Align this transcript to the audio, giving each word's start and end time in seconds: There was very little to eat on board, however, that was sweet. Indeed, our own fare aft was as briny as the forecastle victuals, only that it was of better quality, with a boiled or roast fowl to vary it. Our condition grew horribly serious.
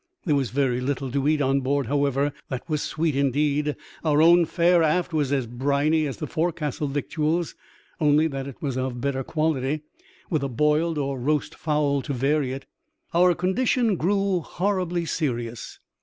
There 0.25 0.33
was 0.35 0.49
very 0.49 0.81
little 0.81 1.11
to 1.11 1.27
eat 1.27 1.41
on 1.43 1.59
board, 1.61 1.85
however, 1.85 2.33
that 2.49 2.67
was 2.67 2.81
sweet. 2.81 3.15
Indeed, 3.15 3.75
our 4.03 4.19
own 4.19 4.45
fare 4.47 4.81
aft 4.81 5.13
was 5.13 5.31
as 5.31 5.45
briny 5.45 6.07
as 6.07 6.17
the 6.17 6.25
forecastle 6.25 6.87
victuals, 6.87 7.53
only 7.99 8.25
that 8.25 8.47
it 8.47 8.63
was 8.63 8.77
of 8.79 8.99
better 8.99 9.23
quality, 9.23 9.81
with 10.27 10.41
a 10.41 10.49
boiled 10.49 10.97
or 10.97 11.19
roast 11.19 11.53
fowl 11.53 12.01
to 12.01 12.13
vary 12.13 12.51
it. 12.51 12.65
Our 13.13 13.35
condition 13.35 13.95
grew 13.95 14.39
horribly 14.39 15.05
serious. 15.05 15.77